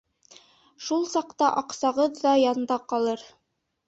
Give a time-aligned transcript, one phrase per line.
[0.85, 3.27] Шул саҡта аҡсағыҙ ҙа янда ҡалыр.